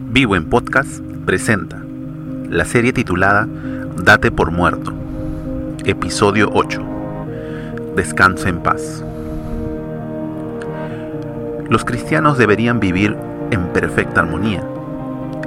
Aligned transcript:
Vivo 0.00 0.36
en 0.36 0.48
Podcast 0.48 1.00
presenta 1.26 1.82
la 2.48 2.64
serie 2.64 2.92
titulada 2.92 3.48
Date 3.96 4.30
por 4.30 4.52
muerto, 4.52 4.92
episodio 5.84 6.50
8. 6.54 6.80
Descansa 7.96 8.48
en 8.48 8.60
paz. 8.60 9.02
Los 11.68 11.84
cristianos 11.84 12.38
deberían 12.38 12.78
vivir 12.78 13.16
en 13.50 13.72
perfecta 13.72 14.20
armonía. 14.20 14.62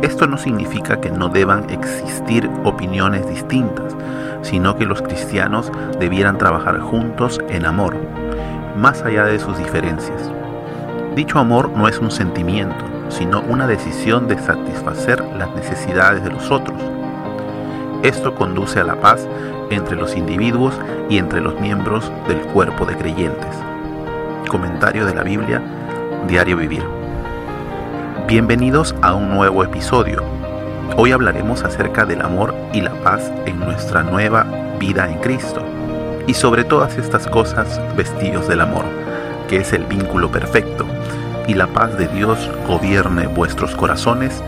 Esto 0.02 0.27
no 0.27 0.38
significa 0.38 0.99
que 0.99 1.11
no 1.11 1.29
deban 1.29 1.70
existir 1.70 2.49
opiniones 2.65 3.25
distintas, 3.29 3.95
sino 4.41 4.75
que 4.75 4.86
los 4.86 5.02
cristianos 5.02 5.71
debieran 5.97 6.38
trabajar 6.38 6.81
juntos 6.81 7.39
en 7.47 7.65
amor, 7.65 7.95
más 8.77 9.02
allá 9.04 9.23
de 9.23 9.39
sus 9.39 9.57
diferencias. 9.57 10.29
Dicho 11.15 11.39
amor 11.39 11.70
no 11.70 11.88
es 11.88 11.99
un 11.99 12.11
sentimiento, 12.11 12.84
sino 13.11 13.41
una 13.41 13.67
decisión 13.67 14.27
de 14.27 14.38
satisfacer 14.39 15.23
las 15.38 15.53
necesidades 15.53 16.23
de 16.23 16.31
los 16.31 16.49
otros. 16.49 16.81
Esto 18.03 18.34
conduce 18.34 18.79
a 18.79 18.84
la 18.84 18.95
paz 18.95 19.27
entre 19.70 19.95
los 19.95 20.15
individuos 20.15 20.73
y 21.09 21.17
entre 21.17 21.41
los 21.41 21.59
miembros 21.59 22.11
del 22.27 22.39
cuerpo 22.39 22.85
de 22.85 22.95
creyentes. 22.95 23.55
Comentario 24.49 25.05
de 25.05 25.13
la 25.13 25.23
Biblia, 25.23 25.61
Diario 26.27 26.57
Vivir. 26.57 26.84
Bienvenidos 28.27 28.95
a 29.01 29.13
un 29.13 29.29
nuevo 29.29 29.63
episodio. 29.63 30.23
Hoy 30.98 31.12
hablaremos 31.12 31.63
acerca 31.63 32.05
del 32.05 32.21
amor 32.21 32.55
y 32.73 32.81
la 32.81 32.93
paz 33.03 33.31
en 33.45 33.59
nuestra 33.59 34.03
nueva 34.03 34.45
vida 34.79 35.09
en 35.09 35.20
Cristo. 35.20 35.62
Y 36.27 36.34
sobre 36.34 36.63
todas 36.63 36.98
estas 36.98 37.27
cosas 37.27 37.79
vestidos 37.95 38.48
del 38.48 38.62
amor, 38.62 38.85
que 39.48 39.57
es 39.57 39.73
el 39.73 39.85
vínculo 39.85 40.31
perfecto 40.31 40.85
y 41.48 41.54
la 41.54 41.68
paz 41.68 41.98
de 41.98 42.08
Dios 42.08 42.50
gobierne 42.68 43.27
vuestros 43.27 43.76
corazones, 43.76 44.41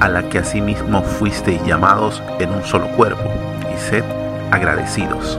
a 0.00 0.08
la 0.08 0.28
que 0.28 0.38
asimismo 0.38 1.02
fuisteis 1.02 1.64
llamados 1.64 2.22
en 2.38 2.50
un 2.50 2.64
solo 2.64 2.88
cuerpo, 2.96 3.30
y 3.74 3.78
sed 3.78 4.04
agradecidos. 4.50 5.38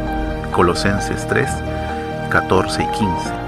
Colosenses 0.51 1.27
3, 1.27 1.49
14 2.29 2.83
y 2.83 2.87
15. 2.87 3.45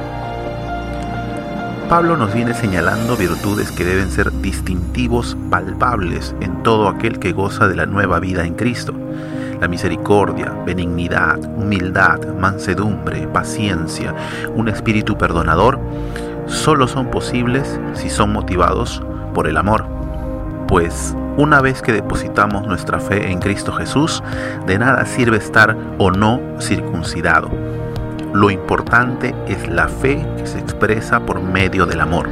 Pablo 1.89 2.17
nos 2.17 2.33
viene 2.33 2.53
señalando 2.53 3.15
virtudes 3.15 3.71
que 3.71 3.85
deben 3.85 4.11
ser 4.11 4.29
distintivos, 4.41 5.37
palpables 5.49 6.35
en 6.41 6.61
todo 6.61 6.89
aquel 6.89 7.17
que 7.17 7.31
goza 7.31 7.69
de 7.69 7.77
la 7.77 7.85
nueva 7.85 8.19
vida 8.19 8.45
en 8.45 8.55
Cristo. 8.55 8.93
La 9.61 9.69
misericordia, 9.69 10.51
benignidad, 10.65 11.39
humildad, 11.55 12.19
mansedumbre, 12.37 13.25
paciencia, 13.27 14.13
un 14.53 14.67
espíritu 14.67 15.17
perdonador, 15.17 15.79
solo 16.47 16.87
son 16.87 17.11
posibles 17.11 17.79
si 17.93 18.09
son 18.09 18.33
motivados 18.33 19.03
por 19.33 19.47
el 19.47 19.57
amor. 19.57 19.85
Pues 20.67 21.15
una 21.37 21.61
vez 21.61 21.81
que 21.81 21.93
depositamos 21.93 22.65
nuestra 22.65 22.99
fe 22.99 23.31
en 23.31 23.39
Cristo 23.39 23.71
Jesús, 23.71 24.23
de 24.65 24.79
nada 24.79 25.05
sirve 25.05 25.37
estar 25.37 25.77
o 25.99 26.11
no 26.11 26.41
circuncidado. 26.59 27.49
Lo 28.33 28.49
importante 28.49 29.35
es 29.47 29.67
la 29.67 29.87
fe 29.87 30.25
que 30.37 30.47
se 30.47 30.59
expresa 30.59 31.19
por 31.19 31.41
medio 31.41 31.85
del 31.85 32.01
amor. 32.01 32.29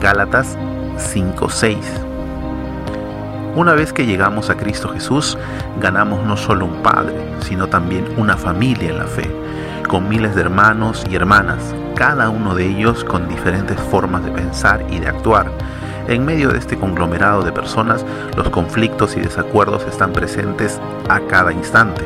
Gálatas 0.00 0.58
5:6 0.98 1.76
Una 3.56 3.74
vez 3.74 3.92
que 3.92 4.06
llegamos 4.06 4.50
a 4.50 4.56
Cristo 4.56 4.88
Jesús, 4.90 5.38
ganamos 5.80 6.24
no 6.24 6.36
solo 6.36 6.66
un 6.66 6.82
Padre, 6.82 7.16
sino 7.40 7.68
también 7.68 8.04
una 8.16 8.36
familia 8.36 8.90
en 8.90 8.98
la 8.98 9.06
fe, 9.06 9.30
con 9.90 10.08
miles 10.08 10.36
de 10.36 10.42
hermanos 10.42 11.04
y 11.10 11.16
hermanas, 11.16 11.74
cada 11.96 12.30
uno 12.30 12.54
de 12.54 12.64
ellos 12.64 13.02
con 13.02 13.28
diferentes 13.28 13.76
formas 13.80 14.24
de 14.24 14.30
pensar 14.30 14.86
y 14.88 15.00
de 15.00 15.08
actuar. 15.08 15.50
En 16.06 16.24
medio 16.24 16.50
de 16.50 16.58
este 16.58 16.78
conglomerado 16.78 17.42
de 17.42 17.50
personas, 17.50 18.06
los 18.36 18.50
conflictos 18.50 19.16
y 19.16 19.20
desacuerdos 19.20 19.84
están 19.88 20.12
presentes 20.12 20.80
a 21.08 21.18
cada 21.22 21.52
instante. 21.52 22.02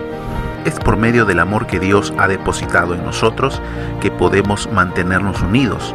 Es 0.64 0.81
por 0.81 0.97
medio 0.97 1.26
del 1.26 1.41
amor 1.41 1.66
que 1.66 1.78
Dios 1.78 2.14
ha 2.16 2.26
depositado 2.26 2.94
en 2.94 3.04
nosotros 3.04 3.60
que 4.00 4.10
podemos 4.10 4.66
mantenernos 4.72 5.42
unidos. 5.42 5.94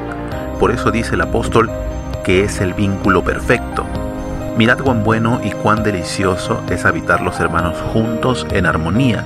Por 0.60 0.70
eso 0.70 0.92
dice 0.92 1.16
el 1.16 1.22
apóstol 1.22 1.72
que 2.24 2.44
es 2.44 2.62
el 2.62 2.76
vínculo 2.76 3.24
perfecto. 3.24 3.84
Mirad 4.60 4.78
cuán 4.78 5.04
bueno 5.04 5.42
y 5.44 5.50
cuán 5.50 5.82
delicioso 5.82 6.62
es 6.70 6.86
habitar 6.86 7.22
los 7.22 7.40
hermanos 7.40 7.78
juntos 7.92 8.46
en 8.52 8.68
armonía. 8.68 9.26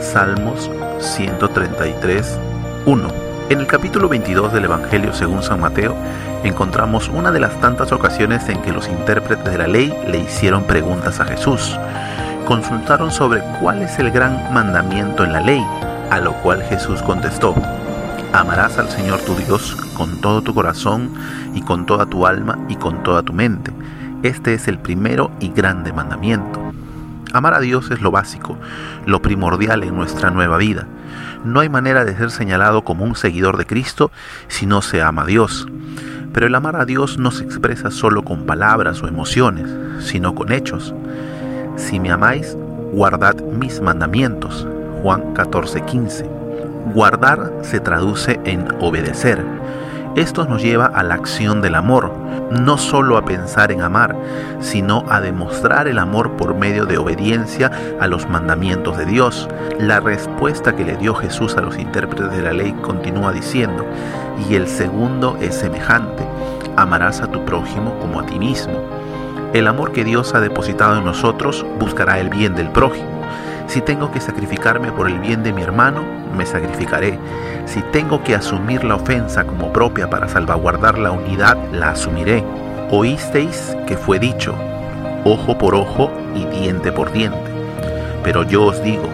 Salmos 0.00 0.68
133, 1.00 2.38
1. 2.86 3.08
En 3.50 3.60
el 3.60 3.66
capítulo 3.66 4.08
22 4.08 4.52
del 4.52 4.64
Evangelio 4.64 5.12
según 5.12 5.42
San 5.42 5.60
Mateo 5.60 5.94
encontramos 6.44 7.08
una 7.08 7.30
de 7.30 7.40
las 7.40 7.60
tantas 7.60 7.92
ocasiones 7.92 8.48
en 8.48 8.60
que 8.62 8.72
los 8.72 8.88
intérpretes 8.88 9.44
de 9.44 9.58
la 9.58 9.66
ley 9.66 9.92
le 10.06 10.18
hicieron 10.18 10.64
preguntas 10.64 11.20
a 11.20 11.24
Jesús. 11.24 11.78
Consultaron 12.46 13.10
sobre 13.10 13.42
cuál 13.60 13.82
es 13.82 13.98
el 13.98 14.10
gran 14.10 14.52
mandamiento 14.52 15.24
en 15.24 15.32
la 15.32 15.40
ley, 15.40 15.64
a 16.10 16.20
lo 16.20 16.32
cual 16.42 16.62
Jesús 16.62 17.02
contestó, 17.02 17.54
amarás 18.32 18.78
al 18.78 18.90
Señor 18.90 19.20
tu 19.20 19.34
Dios 19.34 19.76
con 19.96 20.20
todo 20.20 20.42
tu 20.42 20.54
corazón 20.54 21.10
y 21.54 21.62
con 21.62 21.86
toda 21.86 22.06
tu 22.06 22.26
alma 22.26 22.58
y 22.68 22.76
con 22.76 23.02
toda 23.02 23.22
tu 23.22 23.32
mente. 23.32 23.72
Este 24.22 24.54
es 24.54 24.68
el 24.68 24.78
primero 24.78 25.30
y 25.40 25.50
grande 25.50 25.92
mandamiento. 25.92 26.60
Amar 27.34 27.54
a 27.54 27.58
Dios 27.58 27.90
es 27.90 28.00
lo 28.00 28.12
básico, 28.12 28.56
lo 29.06 29.20
primordial 29.20 29.82
en 29.82 29.96
nuestra 29.96 30.30
nueva 30.30 30.56
vida. 30.56 30.86
No 31.44 31.58
hay 31.58 31.68
manera 31.68 32.04
de 32.04 32.16
ser 32.16 32.30
señalado 32.30 32.84
como 32.84 33.04
un 33.04 33.16
seguidor 33.16 33.56
de 33.56 33.66
Cristo 33.66 34.12
si 34.46 34.66
no 34.66 34.82
se 34.82 35.02
ama 35.02 35.22
a 35.22 35.26
Dios. 35.26 35.66
Pero 36.32 36.46
el 36.46 36.54
amar 36.54 36.76
a 36.76 36.84
Dios 36.84 37.18
no 37.18 37.32
se 37.32 37.42
expresa 37.42 37.90
solo 37.90 38.22
con 38.22 38.46
palabras 38.46 39.02
o 39.02 39.08
emociones, 39.08 39.68
sino 39.98 40.36
con 40.36 40.52
hechos. 40.52 40.94
Si 41.74 41.98
me 41.98 42.12
amáis, 42.12 42.56
guardad 42.92 43.34
mis 43.34 43.80
mandamientos. 43.80 44.68
Juan 45.02 45.34
14:15. 45.34 46.30
Guardar 46.94 47.52
se 47.62 47.80
traduce 47.80 48.38
en 48.44 48.68
obedecer. 48.80 49.44
Esto 50.16 50.44
nos 50.44 50.62
lleva 50.62 50.86
a 50.86 51.02
la 51.02 51.14
acción 51.14 51.60
del 51.60 51.74
amor, 51.74 52.12
no 52.50 52.78
solo 52.78 53.16
a 53.16 53.24
pensar 53.24 53.72
en 53.72 53.82
amar, 53.82 54.16
sino 54.60 55.04
a 55.08 55.20
demostrar 55.20 55.88
el 55.88 55.98
amor 55.98 56.36
por 56.36 56.54
medio 56.54 56.86
de 56.86 56.98
obediencia 56.98 57.72
a 57.98 58.06
los 58.06 58.28
mandamientos 58.28 58.96
de 58.96 59.06
Dios. 59.06 59.48
La 59.80 59.98
respuesta 59.98 60.76
que 60.76 60.84
le 60.84 60.96
dio 60.96 61.16
Jesús 61.16 61.56
a 61.56 61.62
los 61.62 61.76
intérpretes 61.78 62.30
de 62.30 62.42
la 62.42 62.52
ley 62.52 62.72
continúa 62.80 63.32
diciendo, 63.32 63.84
y 64.48 64.54
el 64.54 64.68
segundo 64.68 65.36
es 65.40 65.56
semejante, 65.56 66.24
amarás 66.76 67.20
a 67.20 67.26
tu 67.26 67.44
prójimo 67.44 67.98
como 67.98 68.20
a 68.20 68.26
ti 68.26 68.38
mismo. 68.38 68.84
El 69.52 69.66
amor 69.66 69.90
que 69.90 70.04
Dios 70.04 70.32
ha 70.34 70.40
depositado 70.40 70.96
en 70.96 71.04
nosotros 71.04 71.66
buscará 71.80 72.20
el 72.20 72.28
bien 72.28 72.54
del 72.54 72.70
prójimo. 72.70 73.13
Si 73.74 73.80
tengo 73.80 74.12
que 74.12 74.20
sacrificarme 74.20 74.92
por 74.92 75.08
el 75.08 75.18
bien 75.18 75.42
de 75.42 75.52
mi 75.52 75.60
hermano, 75.60 76.04
me 76.36 76.46
sacrificaré. 76.46 77.18
Si 77.66 77.82
tengo 77.90 78.22
que 78.22 78.36
asumir 78.36 78.84
la 78.84 78.94
ofensa 78.94 79.42
como 79.42 79.72
propia 79.72 80.08
para 80.08 80.28
salvaguardar 80.28 80.96
la 80.96 81.10
unidad, 81.10 81.58
la 81.72 81.90
asumiré. 81.90 82.44
Oísteis 82.92 83.76
que 83.88 83.96
fue 83.96 84.20
dicho, 84.20 84.54
ojo 85.24 85.58
por 85.58 85.74
ojo 85.74 86.08
y 86.36 86.44
diente 86.56 86.92
por 86.92 87.10
diente. 87.10 87.50
Pero 88.22 88.44
yo 88.44 88.66
os 88.66 88.80
digo, 88.80 89.08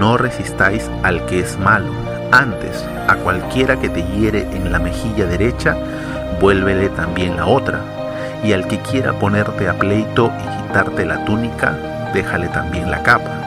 no 0.00 0.16
resistáis 0.16 0.90
al 1.04 1.24
que 1.26 1.38
es 1.38 1.56
malo. 1.60 1.92
Antes, 2.32 2.84
a 3.06 3.14
cualquiera 3.14 3.76
que 3.76 3.90
te 3.90 4.02
hiere 4.02 4.40
en 4.56 4.72
la 4.72 4.80
mejilla 4.80 5.26
derecha, 5.26 5.76
vuélvele 6.40 6.88
también 6.88 7.36
la 7.36 7.46
otra. 7.46 7.78
Y 8.42 8.54
al 8.54 8.66
que 8.66 8.80
quiera 8.80 9.12
ponerte 9.12 9.68
a 9.68 9.78
pleito 9.78 10.32
y 10.42 10.66
quitarte 10.66 11.06
la 11.06 11.24
túnica, 11.24 12.10
déjale 12.12 12.48
también 12.48 12.90
la 12.90 13.00
capa. 13.04 13.43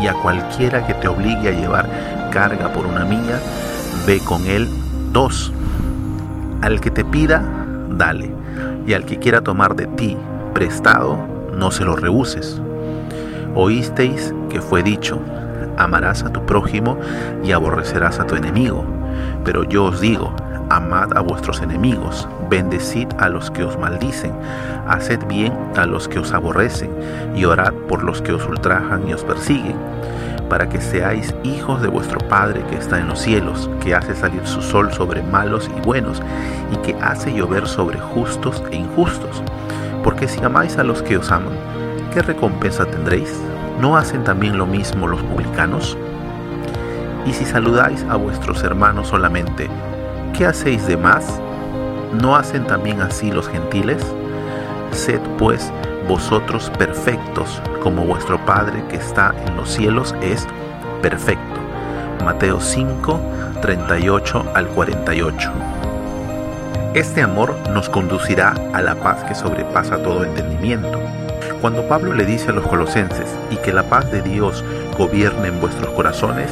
Y 0.00 0.06
a 0.06 0.14
cualquiera 0.14 0.86
que 0.86 0.94
te 0.94 1.08
obligue 1.08 1.48
a 1.48 1.52
llevar 1.52 1.88
carga 2.30 2.72
por 2.72 2.86
una 2.86 3.04
milla, 3.04 3.40
ve 4.06 4.20
con 4.20 4.46
él 4.46 4.68
dos. 5.12 5.52
Al 6.62 6.80
que 6.80 6.90
te 6.90 7.04
pida, 7.04 7.42
dale, 7.90 8.32
y 8.86 8.94
al 8.94 9.04
que 9.04 9.18
quiera 9.18 9.40
tomar 9.40 9.74
de 9.74 9.86
ti 9.86 10.16
prestado, 10.54 11.18
no 11.56 11.70
se 11.70 11.84
lo 11.84 11.96
rehuses. 11.96 12.60
Oísteis 13.54 14.34
que 14.50 14.60
fue 14.60 14.82
dicho, 14.82 15.20
amarás 15.76 16.22
a 16.22 16.32
tu 16.32 16.44
prójimo 16.44 16.98
y 17.44 17.52
aborrecerás 17.52 18.20
a 18.20 18.26
tu 18.26 18.34
enemigo. 18.34 18.84
Pero 19.44 19.64
yo 19.64 19.84
os 19.84 20.00
digo, 20.00 20.32
amad 20.70 21.16
a 21.16 21.20
vuestros 21.20 21.60
enemigos, 21.62 22.28
bendecid 22.48 23.08
a 23.18 23.28
los 23.28 23.50
que 23.50 23.64
os 23.64 23.78
maldicen, 23.78 24.32
haced 24.86 25.24
bien 25.26 25.52
a 25.76 25.86
los 25.86 26.08
que 26.08 26.18
os 26.18 26.32
aborrecen, 26.32 26.90
y 27.34 27.44
orad 27.44 27.72
por 27.88 28.02
los 28.02 28.22
que 28.22 28.32
os 28.32 28.46
ultrajan 28.46 29.08
y 29.08 29.14
os 29.14 29.24
persiguen 29.24 29.76
para 30.48 30.68
que 30.68 30.80
seáis 30.80 31.34
hijos 31.42 31.82
de 31.82 31.88
vuestro 31.88 32.18
Padre 32.28 32.64
que 32.68 32.76
está 32.76 32.98
en 32.98 33.08
los 33.08 33.20
cielos, 33.20 33.70
que 33.82 33.94
hace 33.94 34.14
salir 34.14 34.46
su 34.46 34.62
sol 34.62 34.92
sobre 34.92 35.22
malos 35.22 35.70
y 35.76 35.80
buenos, 35.80 36.22
y 36.72 36.76
que 36.78 36.96
hace 37.00 37.32
llover 37.32 37.66
sobre 37.66 37.98
justos 37.98 38.62
e 38.70 38.76
injustos. 38.76 39.42
Porque 40.02 40.28
si 40.28 40.42
amáis 40.42 40.78
a 40.78 40.84
los 40.84 41.02
que 41.02 41.16
os 41.16 41.30
aman, 41.30 41.54
¿qué 42.12 42.22
recompensa 42.22 42.86
tendréis? 42.86 43.40
¿No 43.80 43.96
hacen 43.96 44.24
también 44.24 44.58
lo 44.58 44.66
mismo 44.66 45.06
los 45.06 45.22
publicanos? 45.22 45.96
Y 47.26 47.32
si 47.32 47.44
saludáis 47.44 48.04
a 48.08 48.16
vuestros 48.16 48.62
hermanos 48.62 49.08
solamente, 49.08 49.68
¿qué 50.36 50.46
hacéis 50.46 50.86
de 50.86 50.96
más? 50.96 51.40
¿No 52.12 52.36
hacen 52.36 52.66
también 52.66 53.00
así 53.02 53.30
los 53.30 53.48
gentiles? 53.48 54.02
Sed 54.92 55.20
pues 55.38 55.70
vosotros 56.08 56.70
perfectos, 56.78 57.60
como 57.82 58.04
vuestro 58.04 58.38
Padre 58.46 58.82
que 58.88 58.96
está 58.96 59.34
en 59.46 59.56
los 59.56 59.68
cielos 59.68 60.14
es 60.22 60.46
perfecto. 61.02 61.60
Mateo 62.24 62.60
5, 62.60 63.20
38 63.60 64.52
al 64.54 64.68
48. 64.68 65.52
Este 66.94 67.22
amor 67.22 67.54
nos 67.72 67.90
conducirá 67.90 68.54
a 68.72 68.80
la 68.80 68.94
paz 68.94 69.22
que 69.24 69.34
sobrepasa 69.34 70.02
todo 70.02 70.24
entendimiento. 70.24 70.98
Cuando 71.60 71.86
Pablo 71.86 72.14
le 72.14 72.24
dice 72.24 72.50
a 72.50 72.54
los 72.54 72.66
colosenses 72.66 73.36
y 73.50 73.56
que 73.56 73.72
la 73.72 73.82
paz 73.82 74.10
de 74.10 74.22
Dios 74.22 74.64
gobierne 74.96 75.48
en 75.48 75.60
vuestros 75.60 75.90
corazones, 75.92 76.50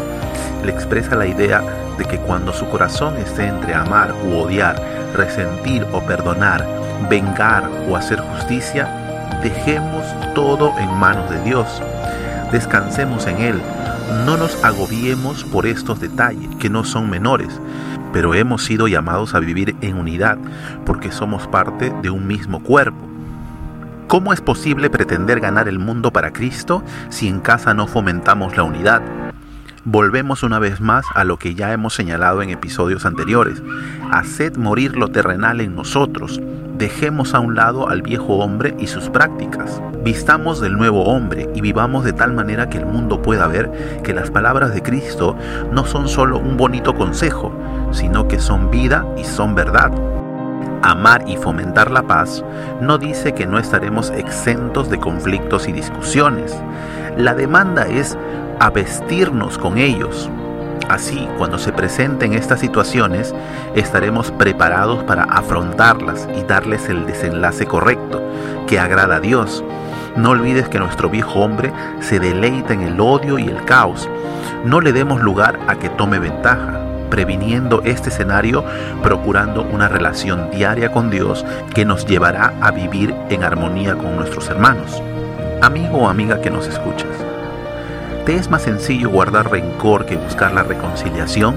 expresa 0.73 1.17
la 1.17 1.27
idea 1.27 1.63
de 1.99 2.05
que 2.05 2.19
cuando 2.19 2.53
su 2.53 2.69
corazón 2.69 3.17
esté 3.17 3.47
entre 3.47 3.75
amar 3.75 4.15
u 4.25 4.37
odiar, 4.37 4.81
resentir 5.15 5.87
o 5.93 6.01
perdonar, 6.03 6.67
vengar 7.09 7.71
o 7.89 7.97
hacer 7.97 8.21
justicia, 8.21 8.89
dejemos 9.43 10.05
todo 10.35 10.73
en 10.79 10.93
manos 10.99 11.31
de 11.31 11.43
Dios. 11.43 11.83
Descansemos 12.53 13.27
en 13.27 13.39
Él. 13.39 13.61
No 14.25 14.37
nos 14.37 14.63
agobiemos 14.65 15.45
por 15.45 15.67
estos 15.67 16.01
detalles, 16.01 16.55
que 16.57 16.71
no 16.71 16.85
son 16.85 17.11
menores, 17.11 17.61
pero 18.13 18.35
hemos 18.35 18.65
sido 18.65 18.87
llamados 18.89 19.35
a 19.35 19.41
vivir 19.41 19.77
en 19.81 19.97
unidad, 19.97 20.39
porque 20.85 21.11
somos 21.11 21.47
parte 21.49 21.93
de 22.03 22.11
un 22.11 22.27
mismo 22.27 22.63
cuerpo. 22.63 22.99
¿Cómo 24.07 24.33
es 24.33 24.41
posible 24.41 24.89
pretender 24.89 25.41
ganar 25.41 25.69
el 25.69 25.81
mundo 25.81 26.13
para 26.13 26.33
Cristo 26.33 26.85
si 27.09 27.27
en 27.29 27.41
casa 27.41 27.75
no 27.75 27.89
fomentamos 27.89 28.57
la 28.57 28.63
unidad? 28.63 29.03
Volvemos 29.89 30.43
una 30.43 30.59
vez 30.59 30.81
más 30.81 31.07
a 31.15 31.23
lo 31.23 31.39
que 31.39 31.55
ya 31.55 31.73
hemos 31.73 31.95
señalado 31.95 32.43
en 32.43 32.51
episodios 32.51 33.07
anteriores. 33.07 33.63
Haced 34.11 34.57
morir 34.57 34.97
lo 34.97 35.13
terrenal 35.13 35.61
en 35.61 35.77
nosotros. 35.77 36.41
Dejemos 36.77 37.35
a 37.35 37.39
un 37.39 37.55
lado 37.55 37.89
al 37.89 38.03
viejo 38.03 38.39
hombre 38.39 38.75
y 38.81 38.89
sus 38.89 39.09
prácticas. 39.11 39.81
Vistamos 40.03 40.61
del 40.61 40.77
nuevo 40.77 41.05
hombre 41.05 41.49
y 41.55 41.61
vivamos 41.61 42.05
de 42.05 42.13
tal 42.13 42.33
manera 42.33 42.69
que 42.69 42.79
el 42.79 42.87
mundo 42.87 43.23
pueda 43.23 43.47
ver 43.47 44.01
que 44.03 44.13
las 44.13 44.33
palabras 44.33 44.75
de 44.75 44.83
Cristo 44.83 45.37
no 45.71 45.87
son 45.87 46.09
solo 46.09 46.37
un 46.37 46.57
bonito 46.57 46.97
consejo, 46.97 47.53
sino 47.93 48.27
que 48.27 48.41
son 48.41 48.73
vida 48.73 49.07
y 49.17 49.23
son 49.23 49.55
verdad. 49.55 49.93
Amar 50.83 51.25
y 51.29 51.37
fomentar 51.37 51.93
la 51.93 52.03
paz 52.03 52.45
no 52.81 52.99
dice 52.99 53.35
que 53.35 53.47
no 53.47 53.61
estaremos 53.61 54.11
exentos 54.11 54.91
de 54.91 54.99
conflictos 54.99 55.69
y 55.69 55.73
discusiones. 55.73 56.61
La 57.17 57.35
demanda 57.35 57.87
es 57.87 58.17
a 58.61 58.69
vestirnos 58.69 59.57
con 59.57 59.79
ellos. 59.79 60.29
Así, 60.89 61.27
cuando 61.39 61.59
se 61.59 61.73
presenten 61.73 62.35
estas 62.35 62.61
situaciones, 62.61 63.35
estaremos 63.75 64.31
preparados 64.33 65.03
para 65.05 65.25
afrontarlas 65.25 66.29
y 66.39 66.43
darles 66.43 66.91
el 66.91 67.07
desenlace 67.07 67.65
correcto, 67.65 68.21
que 68.67 68.79
agrada 68.79 69.17
a 69.17 69.21
Dios. 69.21 69.65
No 70.17 70.31
olvides 70.31 70.69
que 70.69 70.79
nuestro 70.79 71.09
viejo 71.09 71.41
hombre 71.41 71.73
se 72.01 72.21
deleita 72.21 72.75
en 72.75 72.83
el 72.83 73.01
odio 73.01 73.39
y 73.39 73.49
el 73.49 73.65
caos. 73.65 74.09
No 74.65 74.83
le 74.83 74.93
demos 74.93 75.23
lugar 75.23 75.59
a 75.69 75.77
que 75.77 75.89
tome 75.89 76.19
ventaja 76.19 76.83
previniendo 77.11 77.83
este 77.85 78.11
escenario, 78.11 78.65
procurando 79.03 79.63
una 79.63 79.89
relación 79.89 80.51
diaria 80.51 80.93
con 80.93 81.09
Dios 81.09 81.47
que 81.73 81.85
nos 81.85 82.05
llevará 82.05 82.53
a 82.61 82.73
vivir 82.73 83.15
en 83.31 83.45
armonía 83.45 83.95
con 83.95 84.17
nuestros 84.17 84.51
hermanos. 84.51 85.03
Amigo 85.63 85.99
o 85.99 86.09
amiga 86.09 86.43
que 86.43 86.51
nos 86.51 86.69
escuchas, 86.69 87.17
¿te 88.27 88.37
es 88.37 88.51
más 88.51 88.63
sencillo 88.63 89.09
guardar 89.09 89.51
rencor 89.51 90.05
que 90.05 90.17
buscar 90.17 90.53
la 90.53 90.63
reconciliación? 90.63 91.55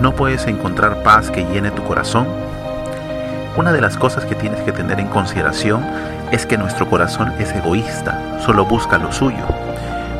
¿No 0.00 0.16
puedes 0.16 0.48
encontrar 0.48 1.04
paz 1.04 1.30
que 1.30 1.44
llene 1.44 1.70
tu 1.70 1.84
corazón? 1.84 2.26
Una 3.56 3.72
de 3.72 3.80
las 3.80 3.96
cosas 3.96 4.24
que 4.24 4.34
tienes 4.34 4.60
que 4.62 4.72
tener 4.72 4.98
en 4.98 5.06
consideración 5.06 5.84
es 6.32 6.44
que 6.44 6.58
nuestro 6.58 6.90
corazón 6.90 7.32
es 7.38 7.54
egoísta, 7.54 8.40
solo 8.44 8.64
busca 8.64 8.98
lo 8.98 9.12
suyo. 9.12 9.46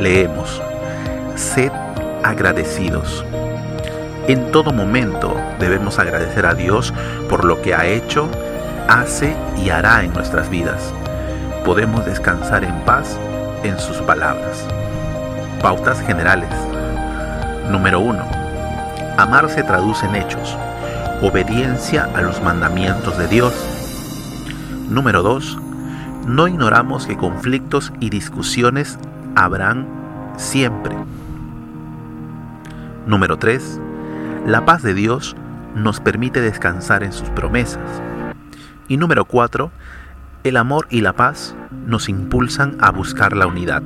leemos, 0.01 0.61
sed 1.37 1.71
agradecidos. 2.25 3.23
En 4.29 4.51
todo 4.51 4.71
momento 4.71 5.35
debemos 5.59 5.97
agradecer 5.97 6.45
a 6.45 6.53
Dios 6.53 6.93
por 7.27 7.45
lo 7.45 7.63
que 7.63 7.73
ha 7.73 7.87
hecho, 7.87 8.29
hace 8.87 9.35
y 9.57 9.71
hará 9.71 10.03
en 10.03 10.13
nuestras 10.13 10.51
vidas. 10.51 10.93
Podemos 11.65 12.05
descansar 12.05 12.63
en 12.63 12.75
paz 12.81 13.17
en 13.63 13.79
sus 13.79 13.97
palabras. 13.97 14.67
Pautas 15.63 15.99
generales. 16.01 16.51
Número 17.71 18.01
1. 18.01 18.23
Amar 19.17 19.49
se 19.49 19.63
traduce 19.63 20.05
en 20.05 20.17
hechos. 20.17 20.55
Obediencia 21.23 22.07
a 22.13 22.21
los 22.21 22.39
mandamientos 22.43 23.17
de 23.17 23.27
Dios. 23.29 23.53
Número 24.89 25.23
2 25.23 25.57
no 26.27 26.47
ignoramos 26.47 27.07
que 27.07 27.17
conflictos 27.17 27.91
y 27.99 28.11
discusiones 28.11 28.99
habrán 29.35 29.87
siempre. 30.37 30.95
Número 33.07 33.39
3. 33.39 33.88
La 34.45 34.65
paz 34.65 34.81
de 34.83 34.93
Dios 34.93 35.35
nos 35.75 35.99
permite 35.99 36.41
descansar 36.41 37.03
en 37.03 37.13
sus 37.13 37.29
promesas. 37.29 38.01
Y 38.87 38.97
número 38.97 39.25
4. 39.25 39.71
El 40.43 40.57
amor 40.57 40.87
y 40.89 41.01
la 41.01 41.13
paz 41.13 41.55
nos 41.85 42.09
impulsan 42.09 42.77
a 42.79 42.91
buscar 42.91 43.35
la 43.35 43.47
unidad. 43.47 43.83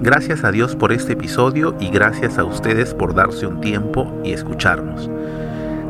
Gracias 0.00 0.44
a 0.44 0.50
Dios 0.50 0.76
por 0.76 0.92
este 0.92 1.12
episodio 1.12 1.76
y 1.80 1.88
gracias 1.88 2.38
a 2.38 2.44
ustedes 2.44 2.94
por 2.94 3.14
darse 3.14 3.46
un 3.46 3.60
tiempo 3.60 4.20
y 4.24 4.32
escucharnos. 4.32 5.10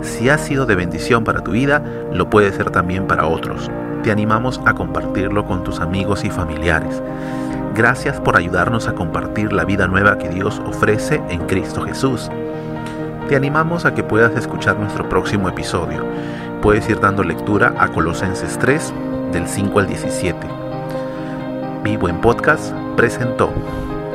Si 0.02 0.28
ha 0.28 0.38
sido 0.38 0.66
de 0.66 0.74
bendición 0.74 1.24
para 1.24 1.42
tu 1.42 1.52
vida, 1.52 1.82
lo 2.12 2.30
puede 2.30 2.52
ser 2.52 2.70
también 2.70 3.06
para 3.06 3.26
otros 3.26 3.70
te 4.06 4.12
animamos 4.12 4.60
a 4.64 4.72
compartirlo 4.72 5.44
con 5.46 5.64
tus 5.64 5.80
amigos 5.80 6.24
y 6.24 6.30
familiares. 6.30 7.02
Gracias 7.74 8.20
por 8.20 8.36
ayudarnos 8.36 8.88
a 8.88 8.94
compartir 8.94 9.52
la 9.52 9.64
vida 9.64 9.86
nueva 9.86 10.18
que 10.18 10.28
Dios 10.28 10.60
ofrece 10.64 11.22
en 11.28 11.46
Cristo 11.46 11.82
Jesús. 11.82 12.30
Te 13.28 13.36
animamos 13.36 13.84
a 13.84 13.94
que 13.94 14.02
puedas 14.02 14.36
escuchar 14.36 14.78
nuestro 14.78 15.08
próximo 15.08 15.48
episodio. 15.48 16.04
Puedes 16.62 16.88
ir 16.88 17.00
dando 17.00 17.22
lectura 17.22 17.74
a 17.78 17.88
Colosenses 17.88 18.58
3, 18.58 18.94
del 19.32 19.46
5 19.46 19.78
al 19.78 19.86
17. 19.86 20.38
Vivo 21.82 22.08
en 22.08 22.20
Podcast 22.20 22.72
presentó 22.96 23.52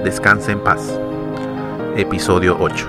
Descansa 0.03 0.51
en 0.51 0.59
paz. 0.59 0.99
Episodio 1.95 2.57
8. 2.59 2.87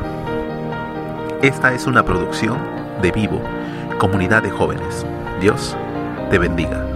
Esta 1.43 1.75
es 1.75 1.87
una 1.87 2.05
producción 2.05 2.59
de 3.03 3.11
Vivo, 3.11 3.43
comunidad 3.99 4.43
de 4.43 4.51
jóvenes. 4.51 5.05
Dios 5.41 5.77
te 6.31 6.39
bendiga. 6.39 6.92